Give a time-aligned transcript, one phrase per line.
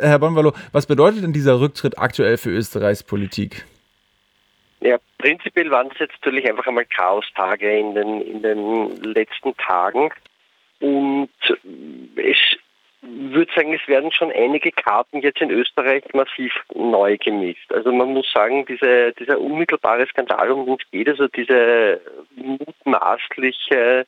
[0.00, 3.64] Herr Bonvallo, was bedeutet denn dieser Rücktritt aktuell für Österreichs Politik?
[4.80, 10.10] Ja, prinzipiell waren es jetzt natürlich einfach einmal Chaostage in den, in den letzten Tagen.
[10.80, 11.28] Und
[12.16, 12.36] es
[13.02, 17.72] würde sagen, es werden schon einige Karten jetzt in Österreich massiv neu gemischt.
[17.72, 22.00] Also man muss sagen, diese, dieser unmittelbare Skandal, um den es geht, also diese
[22.36, 24.06] mutmaßliche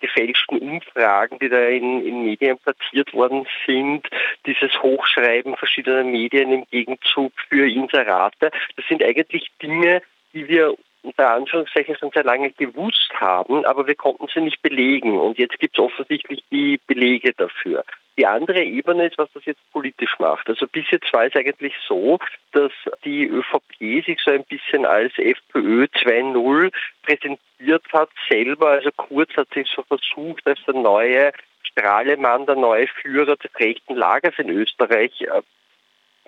[0.00, 4.08] gefälschten Umfragen, die da in, in Medien platziert worden sind,
[4.46, 11.30] dieses Hochschreiben verschiedener Medien im Gegenzug für Inserate, das sind eigentlich Dinge, die wir unter
[11.30, 15.18] Anführungszeichen schon sehr lange gewusst haben, aber wir konnten sie nicht belegen.
[15.18, 17.84] Und jetzt gibt es offensichtlich die Belege dafür.
[18.20, 20.46] Die andere Ebene ist, was das jetzt politisch macht.
[20.46, 22.18] Also bis jetzt war es eigentlich so,
[22.52, 22.70] dass
[23.02, 26.70] die ÖVP sich so ein bisschen als FPÖ 2.0
[27.02, 28.72] präsentiert hat selber.
[28.72, 33.96] Also Kurz hat sich so versucht, als der neue Strahlemann, der neue Führer des rechten
[33.96, 35.40] Lagers in Österreich äh,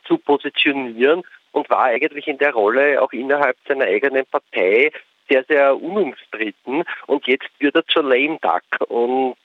[0.06, 4.92] zu positionieren und war eigentlich in der Rolle auch innerhalb seiner eigenen Partei
[5.28, 6.84] sehr, sehr unumstritten.
[7.06, 8.88] Und jetzt wird er zur Lame Duck.
[8.88, 9.36] Und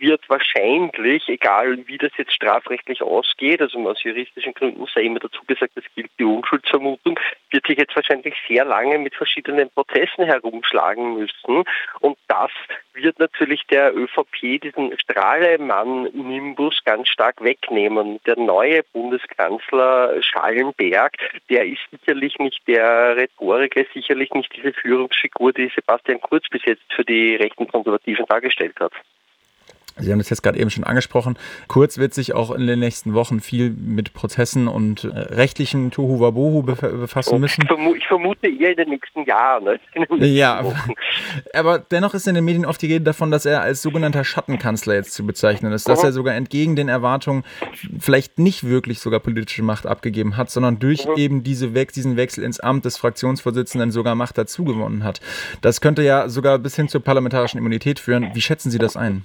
[0.00, 5.42] wird wahrscheinlich, egal wie das jetzt strafrechtlich ausgeht, also aus juristischen Gründen sei immer dazu
[5.46, 7.18] gesagt, es gilt die Unschuldsvermutung,
[7.50, 11.64] wird sich jetzt wahrscheinlich sehr lange mit verschiedenen Prozessen herumschlagen müssen.
[12.00, 12.50] Und das
[12.94, 18.20] wird natürlich der ÖVP diesen Strahlemann-Nimbus ganz stark wegnehmen.
[18.26, 21.12] Der neue Bundeskanzler Schallenberg,
[21.48, 26.82] der ist sicherlich nicht der Rhetoriker, sicherlich nicht diese Führungsfigur, die Sebastian Kurz bis jetzt
[26.94, 28.92] für die rechten Konservativen dargestellt hat.
[30.00, 31.36] Sie haben das jetzt gerade eben schon angesprochen.
[31.68, 36.62] Kurz wird sich auch in den nächsten Wochen viel mit Prozessen und äh, rechtlichen Tohuwabohu
[36.62, 37.64] befassen oh, müssen.
[37.96, 39.64] Ich vermute eher in den nächsten Jahren.
[39.64, 39.80] Ne?
[40.20, 40.62] Ja,
[41.54, 44.94] aber dennoch ist in den Medien oft die Rede davon, dass er als sogenannter Schattenkanzler
[44.94, 47.44] jetzt zu bezeichnen ist, dass er sogar entgegen den Erwartungen
[47.98, 51.16] vielleicht nicht wirklich sogar politische Macht abgegeben hat, sondern durch mhm.
[51.16, 55.20] eben diese We diesen Wechsel ins Amt des Fraktionsvorsitzenden sogar Macht dazugewonnen hat.
[55.62, 58.30] Das könnte ja sogar bis hin zur parlamentarischen Immunität führen.
[58.34, 59.24] Wie schätzen Sie das ein?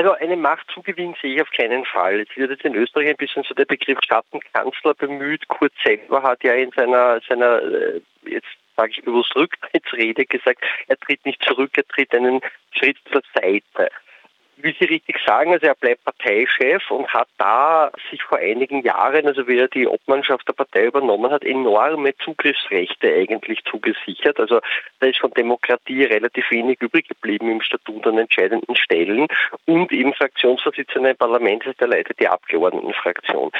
[0.00, 2.20] Also eine Machtzugewinn sehe ich auf keinen Fall.
[2.20, 5.46] Es wird jetzt in Österreich ein bisschen so der Begriff Schattenkanzler bemüht.
[5.48, 10.96] Kurz selber hat ja in seiner, seiner äh, jetzt sage ich bewusst Rücktrittsrede gesagt, er
[10.96, 12.40] tritt nicht zurück, er tritt einen
[12.72, 13.90] Schritt zur Seite
[14.62, 19.26] wie Sie richtig sagen, also er bleibt Parteichef und hat da sich vor einigen Jahren,
[19.26, 24.38] also wie er die Obmannschaft der Partei übernommen hat, enorme Zugriffsrechte eigentlich zugesichert.
[24.38, 24.60] Also
[25.00, 29.26] da ist von Demokratie relativ wenig übrig geblieben im Statut an entscheidenden Stellen
[29.66, 33.50] und eben Fraktionsvorsitzender im Parlament ist der leitet die Abgeordnetenfraktion.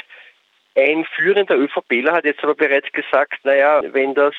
[0.75, 4.33] Ein führender ÖVPler hat jetzt aber bereits gesagt, naja, wenn das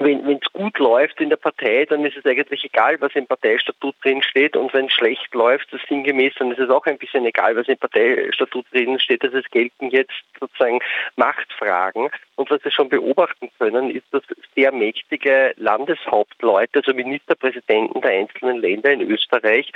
[0.00, 3.94] wenn es gut läuft in der Partei, dann ist es eigentlich egal, was im Parteistatut
[4.02, 4.56] drin steht.
[4.56, 7.68] Und wenn es schlecht läuft, das sinngemäß, dann ist es auch ein bisschen egal, was
[7.68, 9.24] im Parteistatut drin steht.
[9.24, 10.80] Also es gelten jetzt sozusagen
[11.16, 12.10] Machtfragen.
[12.36, 14.22] Und was wir schon beobachten können, ist, dass
[14.54, 19.72] sehr mächtige Landeshauptleute, also Ministerpräsidenten der einzelnen Länder in Österreich,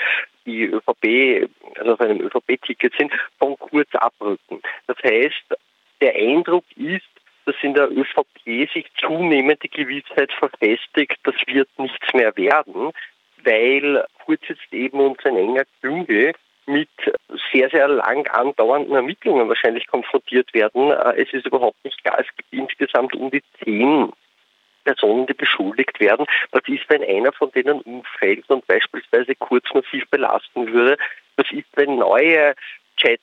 [0.47, 4.61] die ÖVP, also auf einem ÖVP-Ticket sind, von kurz abrücken.
[4.87, 5.59] Das heißt,
[6.01, 7.07] der Eindruck ist,
[7.45, 12.93] dass in der ÖVP sich zunehmend die Gewissheit verfestigt, das wird nichts mehr werden,
[13.45, 16.33] weil Kurz jetzt eben und sein enger Klüngel
[16.67, 16.89] mit
[17.53, 20.93] sehr, sehr lang andauernden Ermittlungen wahrscheinlich konfrontiert werden.
[20.93, 24.13] Äh, es ist überhaupt nicht klar, es gibt insgesamt um die zehn
[24.85, 26.27] Personen, die beschuldigt werden.
[26.53, 30.97] Was ist, wenn einer von denen umfällt und beispielsweise kurz massiv belasten würde?
[31.37, 32.55] Was ist, wenn neue
[32.97, 33.23] Chats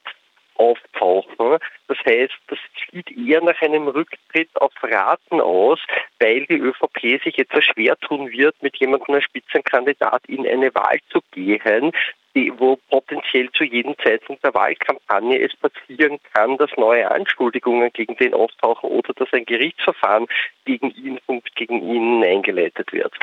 [0.60, 1.58] auftauchen.
[1.88, 2.60] Das heißt, das
[2.92, 5.80] sieht eher nach einem Rücktritt auf Raten aus,
[6.20, 11.00] weil die ÖVP sich etwas schwer tun wird, mit jemandem als Spitzenkandidat in eine Wahl
[11.10, 11.92] zu gehen,
[12.36, 18.16] die, wo potenziell zu jedem Zeitpunkt der Wahlkampagne es passieren kann, dass neue Anschuldigungen gegen
[18.18, 20.28] den auftauchen oder dass ein Gerichtsverfahren
[20.66, 23.14] gegen ihn und gegen ihn eingeleitet wird.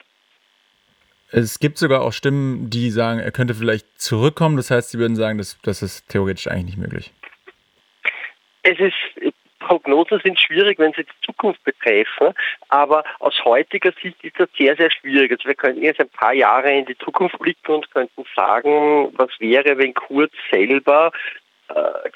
[1.31, 4.57] Es gibt sogar auch Stimmen, die sagen, er könnte vielleicht zurückkommen.
[4.57, 7.13] Das heißt, sie würden sagen, das, das ist theoretisch eigentlich nicht möglich.
[8.69, 12.35] Es ist, Prognosen sind schwierig, wenn sie die Zukunft betreffen,
[12.69, 15.31] aber aus heutiger Sicht ist das sehr, sehr schwierig.
[15.31, 19.31] Also wir könnten jetzt ein paar Jahre in die Zukunft blicken und könnten sagen, was
[19.39, 21.13] wäre, wenn Kurz selber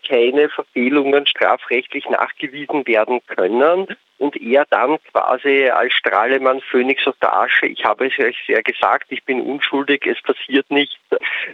[0.06, 3.87] keine Verfehlungen strafrechtlich nachgewiesen werden können
[4.20, 8.62] und er dann quasi als Strahlemann Phönix aus der Asche, ich habe es euch sehr
[8.62, 11.00] gesagt, ich bin unschuldig, es passiert nicht,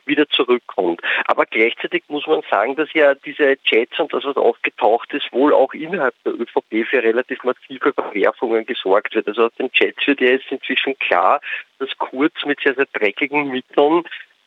[0.04, 1.00] wieder zurückkommt.
[1.26, 5.54] Aber gleichzeitig muss man sagen, dass ja diese Chats und das, was aufgetaucht ist, wohl
[5.54, 9.28] auch innerhalb der ÖVP für relativ massive Verwerfungen gesorgt wird.
[9.28, 11.40] Also aus den Chats wird ja jetzt inzwischen klar,
[11.78, 14.02] dass Kurz mit sehr, sehr dreckigen Mitteln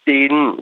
[0.05, 0.61] den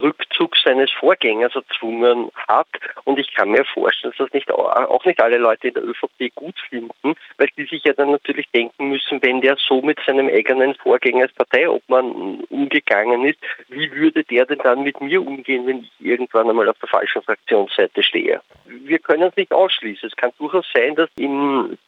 [0.00, 2.66] Rückzug seines Vorgängers erzwungen hat.
[3.04, 6.34] Und ich kann mir vorstellen, dass das nicht, auch nicht alle Leute in der ÖVP
[6.34, 10.28] gut finden, weil die sich ja dann natürlich denken müssen, wenn der so mit seinem
[10.28, 13.38] eigenen Vorgänger als Parteiobmann umgegangen ist,
[13.68, 17.22] wie würde der denn dann mit mir umgehen, wenn ich irgendwann einmal auf der falschen
[17.22, 18.40] Fraktionsseite stehe?
[18.66, 20.08] Wir können es nicht ausschließen.
[20.08, 21.78] Es kann durchaus sein, dass in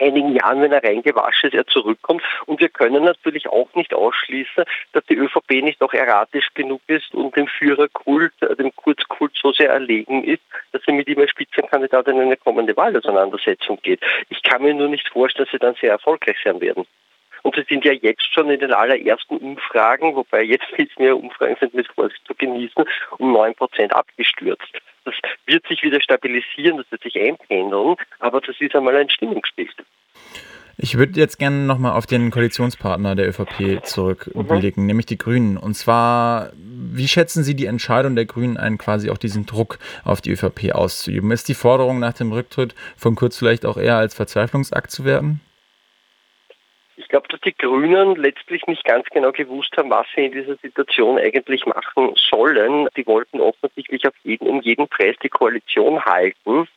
[0.00, 2.22] einigen Jahren, wenn er reingewaschen ist, er zurückkommt.
[2.46, 7.14] Und wir können natürlich auch nicht ausschließen, dass die ÖVP nicht auch erratisch genug ist
[7.14, 10.42] und dem Führerkult, äh, dem Kurzkult so sehr erlegen ist,
[10.72, 14.00] dass sie mit ihm als Spitzenkandidat in eine kommende Wahlauseinandersetzung geht.
[14.28, 16.86] Ich kann mir nur nicht vorstellen, dass sie dann sehr erfolgreich sein werden.
[17.42, 21.56] Und sie sind ja jetzt schon in den allerersten Umfragen, wobei jetzt viel mehr Umfragen
[21.60, 22.84] sind mit Vorsicht zu genießen,
[23.18, 24.72] um 9 Prozent abgestürzt.
[25.04, 25.14] Das
[25.46, 29.68] wird sich wieder stabilisieren, das wird sich einpendeln, aber das ist einmal ein Stimmungsspiel.
[30.82, 34.86] Ich würde jetzt gerne nochmal auf den Koalitionspartner der ÖVP zurückblicken, mhm.
[34.86, 35.58] nämlich die Grünen.
[35.58, 40.22] Und zwar, wie schätzen Sie die Entscheidung der Grünen ein, quasi auch diesen Druck auf
[40.22, 41.32] die ÖVP auszuüben?
[41.32, 45.42] Ist die Forderung nach dem Rücktritt von Kurz vielleicht auch eher als Verzweiflungsakt zu werden?
[46.96, 50.56] Ich glaube, dass die Grünen letztlich nicht ganz genau gewusst haben, was sie in dieser
[50.56, 52.88] Situation eigentlich machen sollen.
[52.96, 56.68] Die wollten offensichtlich auf jeden, um jeden Preis die Koalition halten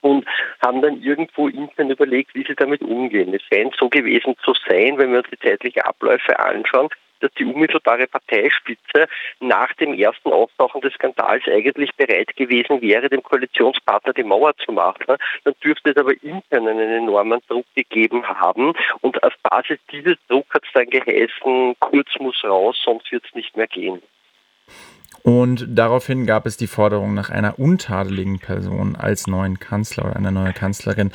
[0.00, 0.26] und
[0.64, 3.34] haben dann irgendwo intern überlegt, wie sie damit umgehen.
[3.34, 6.88] Es scheint so gewesen zu sein, wenn wir uns die zeitlichen Abläufe anschauen,
[7.20, 9.08] dass die unmittelbare Parteispitze
[9.40, 14.72] nach dem ersten Auftauchen des Skandals eigentlich bereit gewesen wäre, dem Koalitionspartner die Mauer zu
[14.72, 15.16] machen.
[15.44, 18.72] Dann dürfte es aber intern einen enormen Druck gegeben haben.
[19.00, 23.34] Und auf Basis dieses Drucks hat es dann geheißen, Kurz muss raus, sonst wird es
[23.34, 24.02] nicht mehr gehen.
[25.22, 30.30] Und daraufhin gab es die Forderung nach einer untadeligen Person als neuen Kanzler oder einer
[30.30, 31.12] neuen Kanzlerin.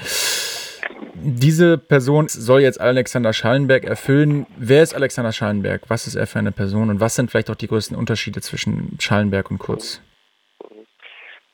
[1.15, 4.45] Diese Person soll jetzt Alexander Schallenberg erfüllen.
[4.57, 5.83] Wer ist Alexander Schallenberg?
[5.89, 6.89] Was ist er für eine Person?
[6.89, 10.01] Und was sind vielleicht auch die größten Unterschiede zwischen Schallenberg und Kurz?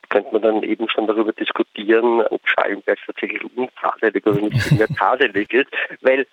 [0.10, 5.54] Könnte man dann eben schon darüber diskutieren, ob Schallenberg tatsächlich untadelig oder nicht mehr tadelig
[5.54, 5.68] ist,
[6.02, 6.26] weil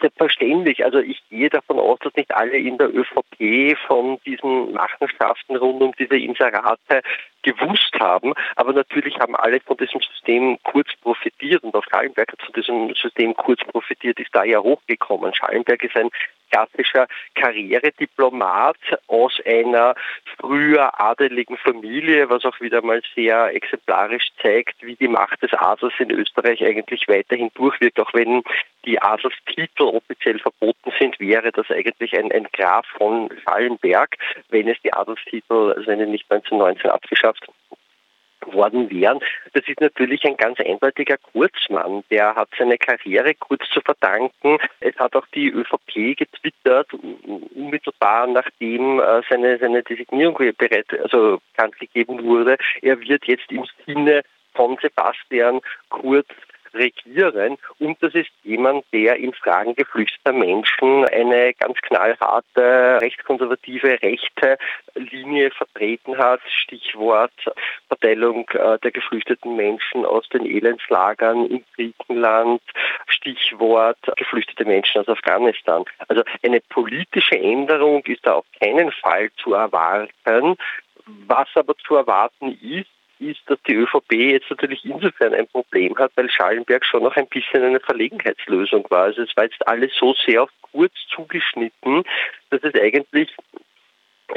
[0.00, 0.84] Selbstverständlich.
[0.84, 5.82] Also ich gehe davon aus, dass nicht alle in der ÖVP von diesen Machenschaften rund
[5.82, 7.02] um diese Inserate
[7.42, 8.34] gewusst haben.
[8.56, 12.94] Aber natürlich haben alle von diesem System kurz profitiert und auch Schallenberg hat von diesem
[12.94, 15.34] System kurz profitiert, ist da ja hochgekommen.
[15.34, 16.10] Schallenberg ist ein
[16.50, 19.94] klassischer Karrierediplomat aus einer
[20.38, 25.94] früher adeligen Familie, was auch wieder mal sehr exemplarisch zeigt, wie die Macht des Adels
[25.98, 28.00] in Österreich eigentlich weiterhin durchwirkt.
[28.00, 28.42] Auch wenn
[28.84, 34.16] die Adelstitel offiziell verboten sind, wäre das eigentlich ein, ein Graf von Schallenberg,
[34.48, 37.46] wenn es die Adelstitel, also wenn nicht 1919 abgeschafft
[38.52, 39.20] worden wären.
[39.52, 42.04] Das ist natürlich ein ganz eindeutiger Kurzmann.
[42.10, 44.58] Der hat seine Karriere kurz zu verdanken.
[44.80, 46.92] Es hat auch die ÖVP getwittert,
[47.54, 52.56] unmittelbar nachdem äh, seine, seine Designierung bereit, also bekannt gegeben wurde.
[52.82, 54.22] Er wird jetzt im Sinne
[54.54, 56.28] von Sebastian Kurz
[56.78, 57.58] regieren.
[57.78, 64.58] Und das ist jemand, der in Fragen geflüchteter Menschen eine ganz knallharte, rechtskonservative, rechte
[64.94, 66.40] Linie vertreten hat.
[66.48, 67.32] Stichwort
[67.88, 72.62] Verteilung äh, der geflüchteten Menschen aus den Elendslagern in Griechenland.
[73.06, 75.84] Stichwort geflüchtete Menschen aus Afghanistan.
[76.08, 80.56] Also eine politische Änderung ist da auf keinen Fall zu erwarten.
[81.26, 86.12] Was aber zu erwarten ist, ist, dass die ÖVP jetzt natürlich insofern ein Problem hat,
[86.14, 89.04] weil Schallenberg schon noch ein bisschen eine Verlegenheitslösung war.
[89.04, 92.04] Also es war jetzt alles so sehr auf kurz zugeschnitten,
[92.50, 93.34] dass es eigentlich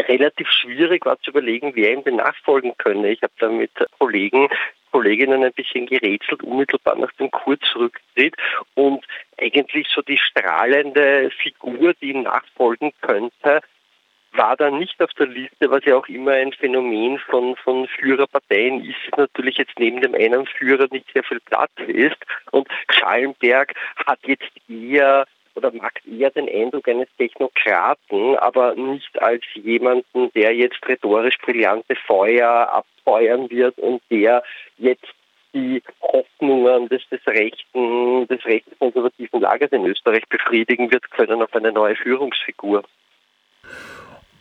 [0.08, 3.12] relativ schwierig war zu überlegen, wer ihm denn nachfolgen könne.
[3.12, 4.48] Ich habe da mit Kollegen
[4.92, 8.36] Kolleginnen ein bisschen gerätselt, unmittelbar nach dem Kurzrücktritt
[8.76, 9.06] und
[9.40, 13.62] eigentlich so die strahlende Figur, die ihm nachfolgen könnte,
[14.34, 18.84] war dann nicht auf der Liste, was ja auch immer ein Phänomen von, von Führerparteien
[18.86, 22.18] ist, natürlich jetzt neben dem einen Führer nicht sehr viel Platz ist.
[22.52, 23.74] Und Schallenberg
[24.06, 30.56] hat jetzt eher oder macht eher den Eindruck eines Technokraten, aber nicht als jemanden, der
[30.56, 34.44] jetzt rhetorisch brillante Feuer abfeuern wird und der
[34.78, 35.14] jetzt
[35.54, 41.74] die Hoffnungen des, des rechten, des rechtskonservativen Lagers in Österreich befriedigen wird können auf eine
[41.74, 42.84] neue Führungsfigur.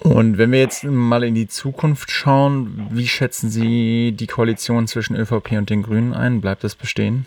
[0.02, 5.14] Und wenn wir jetzt mal in die Zukunft schauen, wie schätzen Sie die Koalition zwischen
[5.14, 6.40] ÖVP und den Grünen ein?
[6.40, 7.26] Bleibt das bestehen?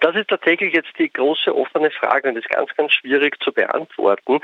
[0.00, 4.40] Das ist tatsächlich jetzt die große offene Frage und ist ganz, ganz schwierig zu beantworten.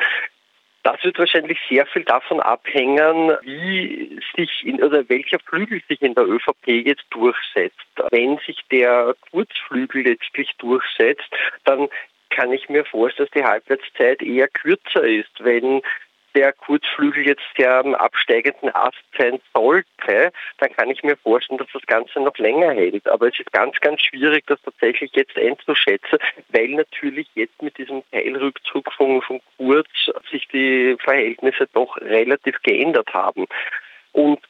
[0.82, 6.14] Das wird wahrscheinlich sehr viel davon abhängen, wie sich in, oder welcher Flügel sich in
[6.14, 7.78] der ÖVP jetzt durchsetzt.
[8.10, 11.28] Wenn sich der Kurzflügel letztlich durchsetzt,
[11.62, 11.88] dann
[12.30, 15.82] kann ich mir vorstellen, dass die Halbwertszeit eher kürzer ist, wenn
[16.34, 21.86] der Kurzflügel jetzt am absteigenden Ast sein sollte, dann kann ich mir vorstellen, dass das
[21.86, 23.06] Ganze noch länger hält.
[23.08, 28.02] Aber es ist ganz, ganz schwierig, das tatsächlich jetzt einzuschätzen, weil natürlich jetzt mit diesem
[28.10, 29.88] Teilrückzug von, von Kurz
[30.30, 33.46] sich die Verhältnisse doch relativ geändert haben.
[34.12, 34.40] Und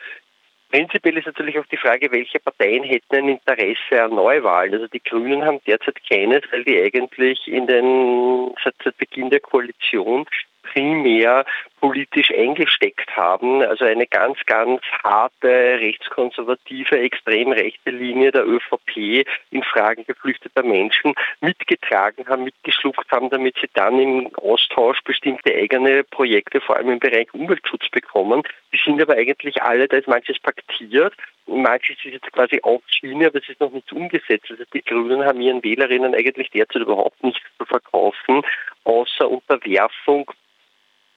[0.72, 4.72] Prinzipiell ist natürlich auch die Frage, welche Parteien hätten ein Interesse an Neuwahlen.
[4.72, 9.40] Also die Grünen haben derzeit keines, weil die eigentlich in den, seit, seit Beginn der
[9.40, 10.24] Koalition
[10.62, 11.44] primär
[11.82, 13.60] politisch eingesteckt haben.
[13.60, 21.12] Also eine ganz, ganz harte, rechtskonservative, extrem rechte Linie der ÖVP in Fragen geflüchteter Menschen
[21.40, 27.00] mitgetragen haben, mitgeschluckt haben, damit sie dann im Austausch bestimmte eigene Projekte, vor allem im
[27.00, 28.42] Bereich Umweltschutz bekommen.
[28.72, 31.14] Die sind aber eigentlich alle, da ist manches paktiert
[31.46, 34.46] manches ist jetzt quasi auf Schiene, aber es ist noch nicht umgesetzt.
[34.48, 38.42] Also die Grünen haben ihren Wählerinnen eigentlich derzeit überhaupt nichts zu verkaufen,
[38.84, 40.30] außer Unterwerfung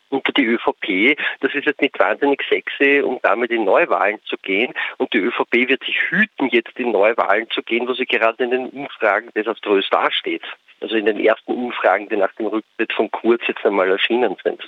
[0.09, 1.17] unter die ÖVP.
[1.41, 4.73] Das ist jetzt nicht wahnsinnig sexy, um damit in Neuwahlen zu gehen.
[4.97, 8.51] Und die ÖVP wird sich hüten, jetzt in Neuwahlen zu gehen, wo sie gerade in
[8.51, 10.43] den Umfragen desaströs dasteht.
[10.81, 14.61] Also in den ersten Umfragen, die nach dem Rücktritt von Kurz jetzt einmal erschienen sind.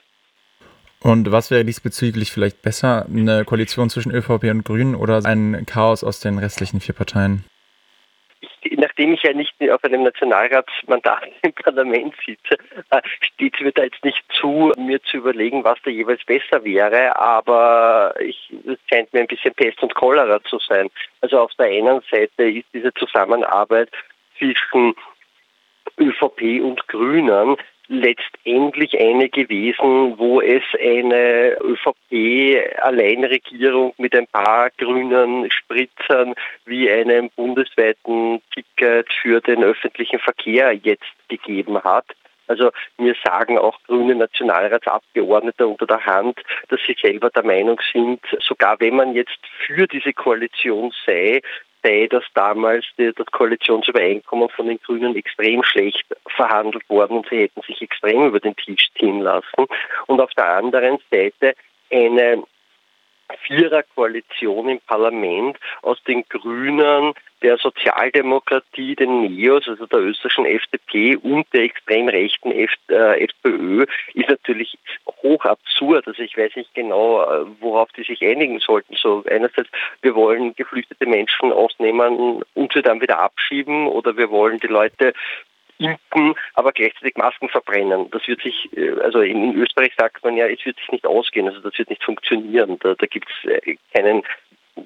[0.99, 6.03] Und was wäre diesbezüglich vielleicht besser, eine Koalition zwischen ÖVP und Grünen oder ein Chaos
[6.03, 7.45] aus den restlichen vier Parteien?
[8.77, 12.57] Nachdem ich ja nicht auf einem Nationalratsmandat im Parlament sitze,
[12.91, 16.63] äh, steht es mir da jetzt nicht zu, mir zu überlegen, was da jeweils besser
[16.63, 20.89] wäre, aber ich, es scheint mir ein bisschen Pest und Cholera zu sein.
[21.21, 23.89] Also auf der einen Seite ist diese Zusammenarbeit
[24.37, 24.95] zwischen
[25.99, 36.33] ÖVP und Grünen letztendlich eine gewesen, wo es eine ÖVP-Alleinregierung mit ein paar grünen Spritzern
[36.65, 42.05] wie einem bundesweiten Ticket für den öffentlichen Verkehr jetzt gegeben hat.
[42.47, 46.39] Also mir sagen auch grüne Nationalratsabgeordnete unter der Hand,
[46.69, 51.41] dass sie selber der Meinung sind, sogar wenn man jetzt für diese Koalition sei,
[51.87, 57.39] sei, dass damals die, das Koalitionsübereinkommen von den Grünen extrem schlecht verhandelt worden und sie
[57.39, 59.65] hätten sich extrem über den Tisch ziehen lassen.
[60.07, 61.53] Und auf der anderen Seite
[61.91, 62.43] eine
[63.45, 71.45] Viererkoalition im Parlament aus den Grünen, der Sozialdemokratie, den NEOS, also der österreichischen FDP und
[71.53, 74.77] der extrem rechten F äh, FPÖ, ist natürlich
[75.21, 76.07] hoch absurd.
[76.07, 78.95] Also ich weiß nicht genau, äh, worauf die sich einigen sollten.
[78.95, 79.69] So einerseits,
[80.01, 85.13] wir wollen geflüchtete Menschen ausnehmen und sie dann wieder abschieben oder wir wollen die Leute
[85.79, 88.09] impfen, aber gleichzeitig Masken verbrennen.
[88.11, 91.47] Das wird sich, äh, also in, Österreich sagt man ja, es wird sich nicht ausgehen,
[91.47, 92.77] also das wird nicht funktionieren.
[92.79, 94.23] Da, da gibt es äh, keinen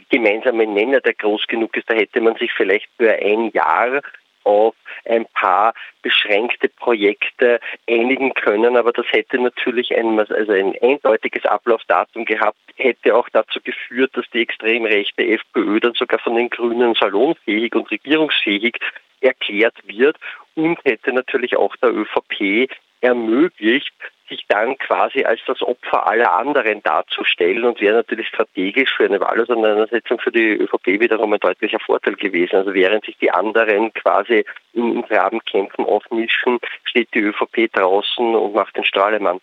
[0.10, 1.89] gemeinsamen Nenner, der groß genug ist.
[1.89, 4.01] Da hätte man sich vielleicht für ein Jahr
[4.43, 11.45] auf ein paar beschränkte Projekte einigen können, aber das hätte natürlich ein, also ein eindeutiges
[11.45, 16.50] Ablaufdatum gehabt, hätte auch dazu geführt, dass die extrem rechte FPÖ dann sogar von den
[16.50, 18.77] Grünen salonfähig und regierungsfähig
[19.22, 20.18] erklärt wird
[20.56, 22.70] und hätte natürlich auch der ÖVP
[23.01, 23.94] ermöglicht,
[24.32, 29.20] sich dann quasi als das Opfer aller anderen darzustellen und wäre natürlich strategisch für eine
[29.20, 32.56] Wahlauseinandersetzung für die ÖVP wiederum ein deutlicher Vorteil gewesen.
[32.56, 38.78] Also während sich die anderen quasi in Grabenkämpfen aufmischen, steht die ÖVP draußen und macht
[38.78, 39.40] den Strahlemann.